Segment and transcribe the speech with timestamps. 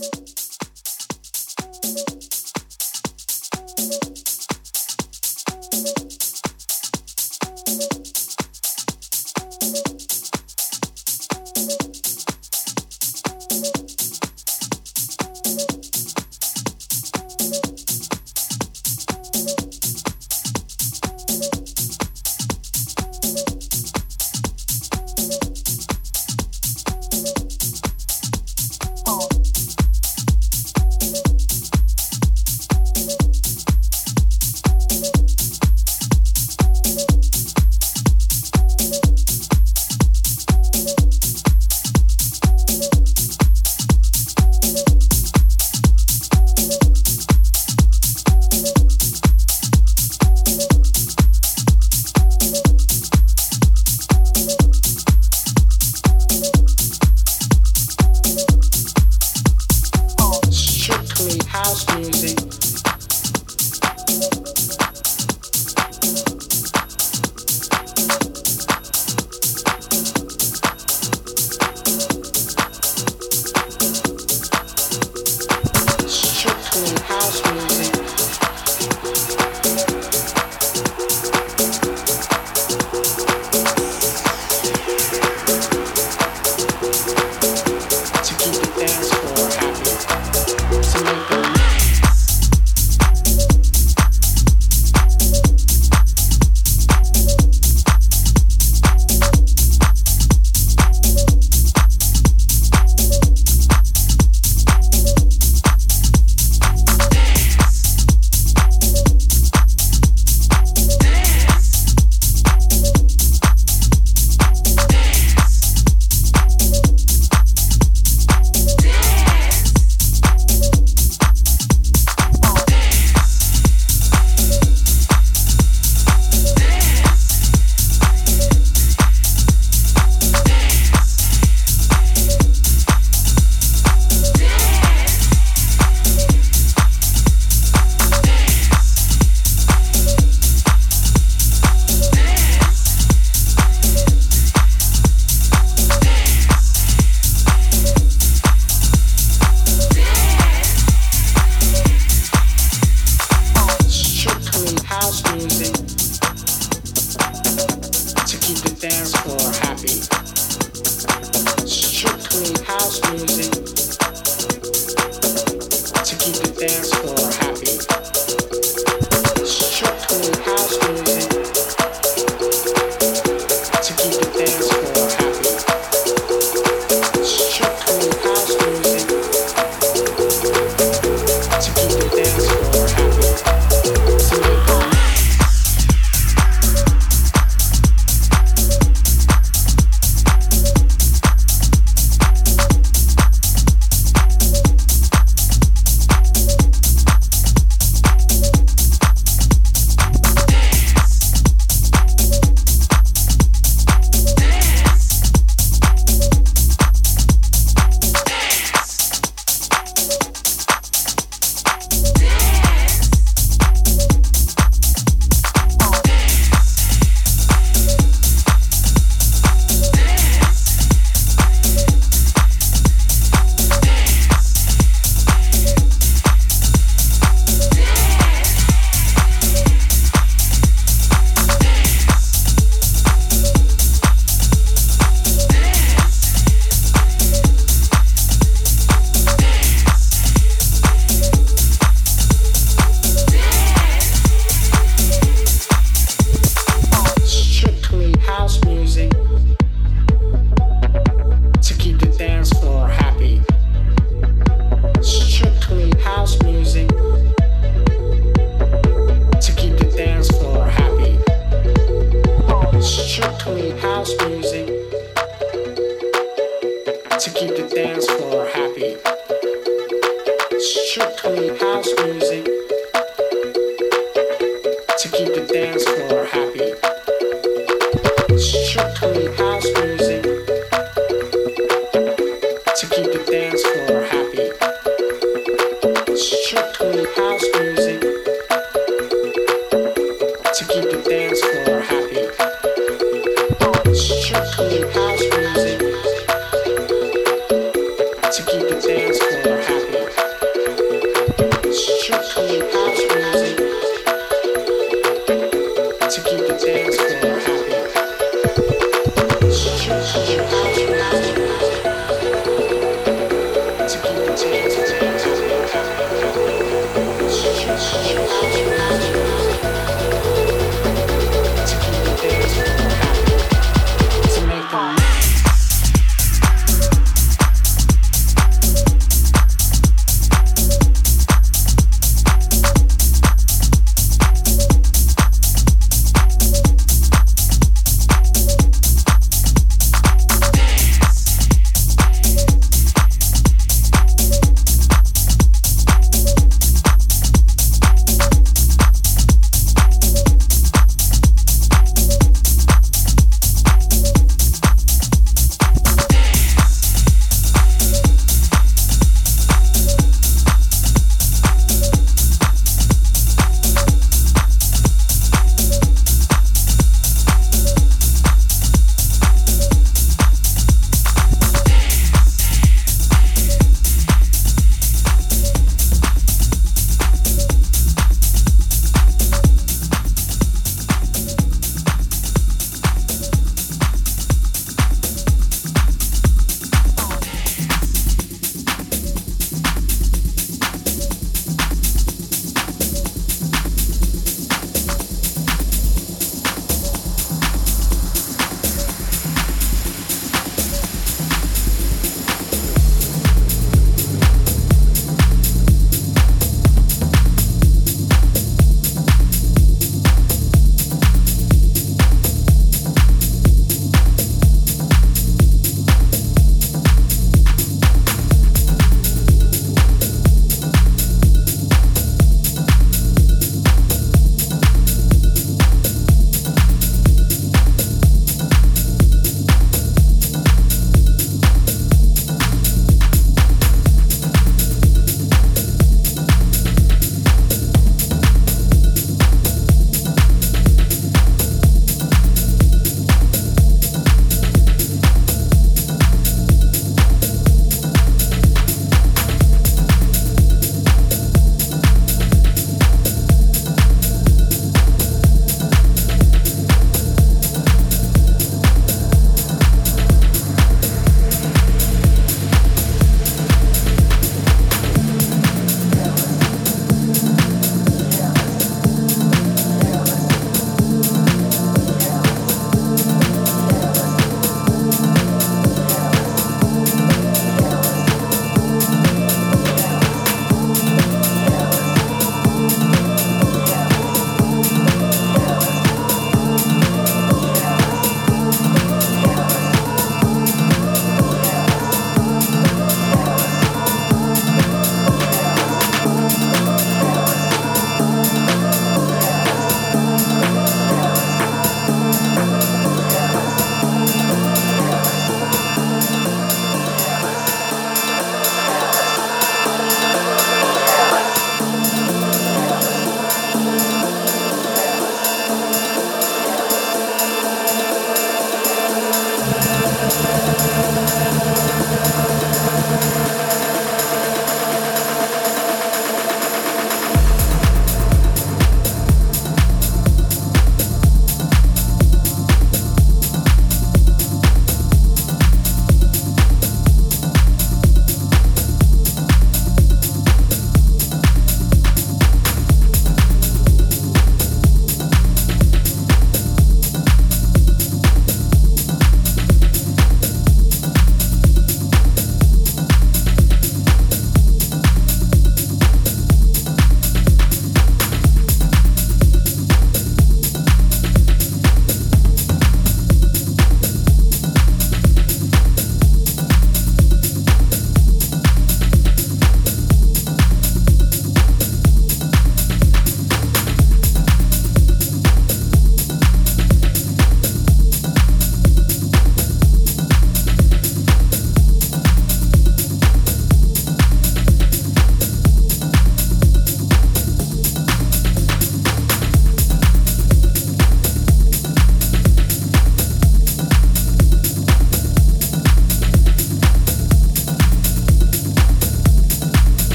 [0.00, 0.39] you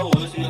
[0.00, 0.49] hours.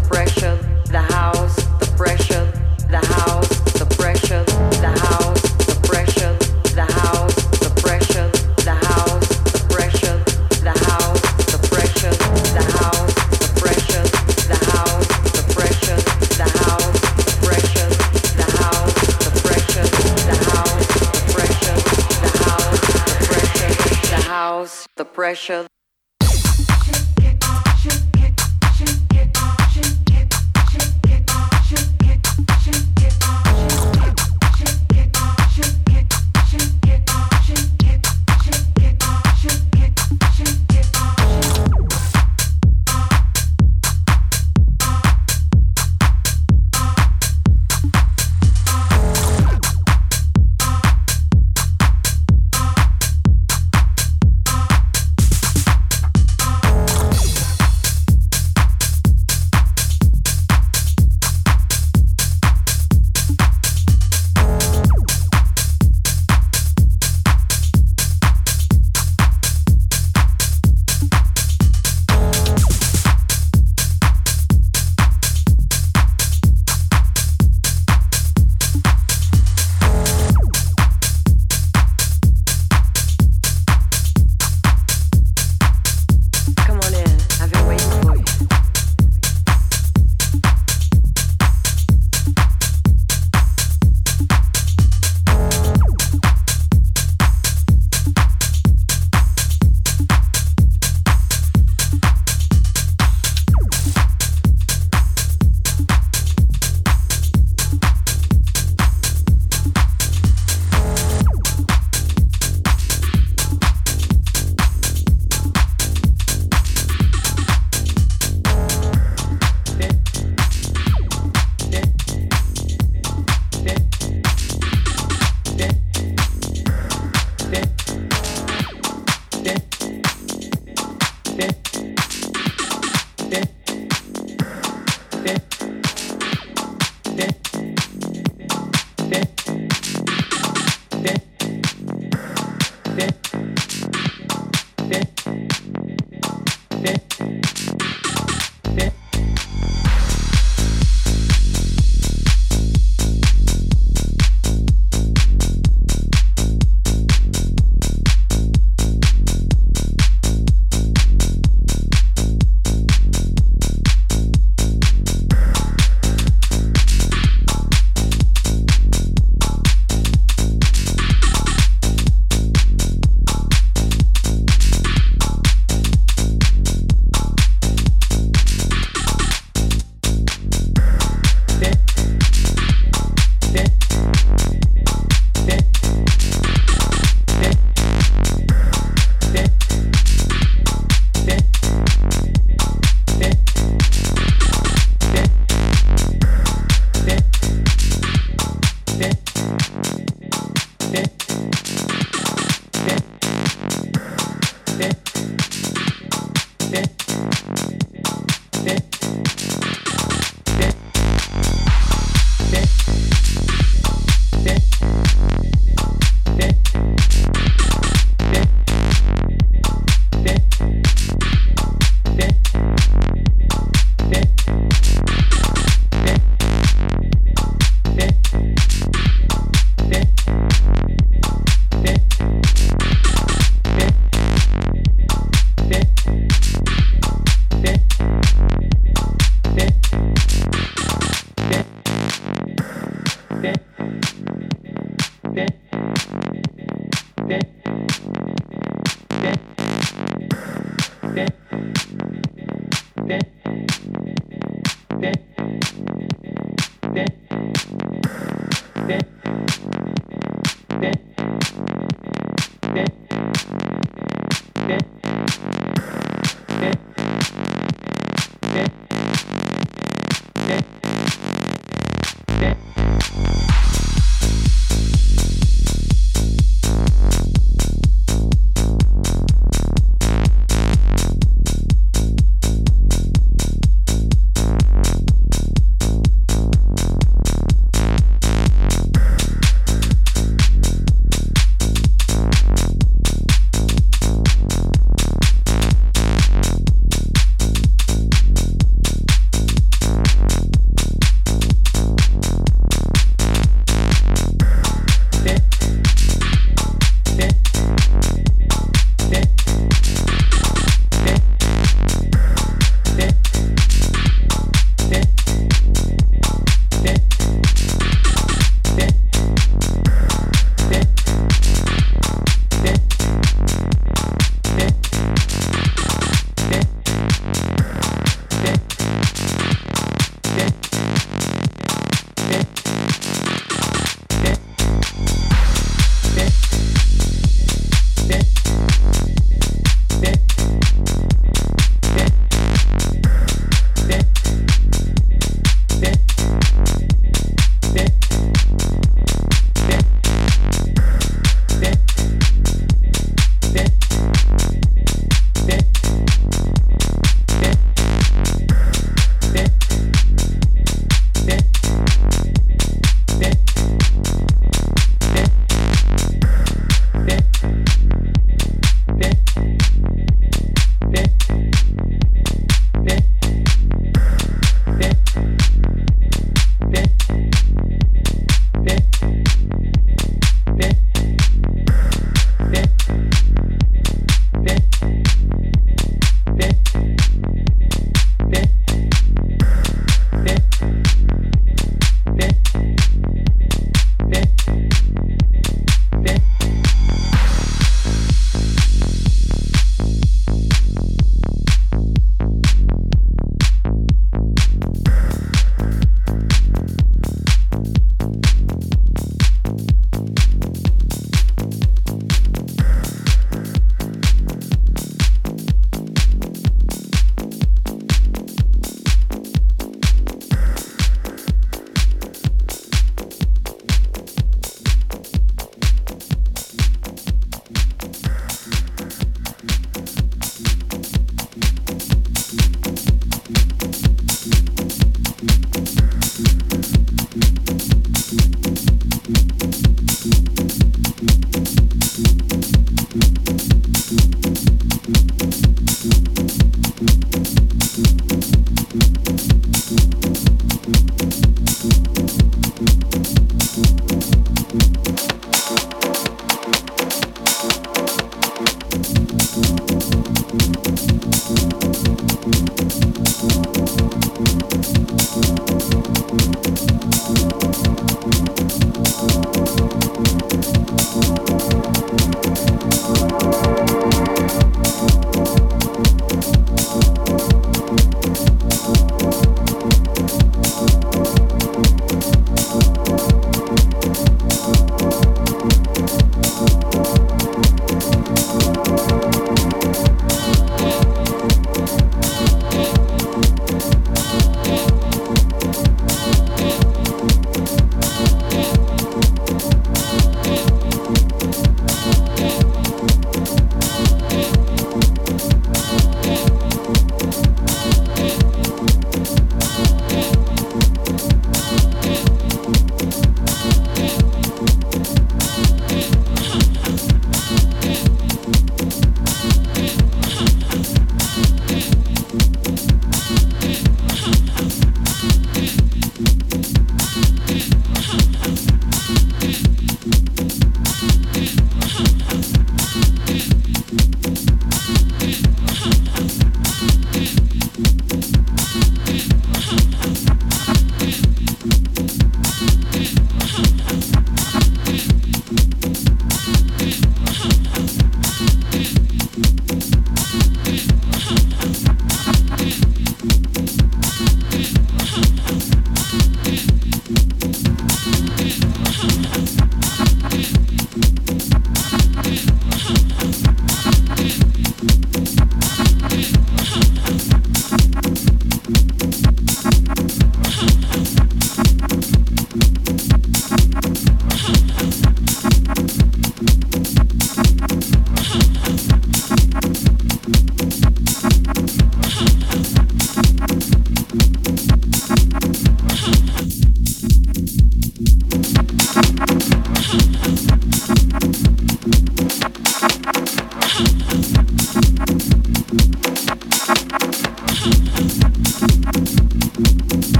[25.21, 25.67] pressure.